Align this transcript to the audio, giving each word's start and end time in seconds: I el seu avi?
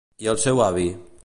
I 0.27 0.31
el 0.33 0.39
seu 0.45 0.63
avi? 0.71 0.87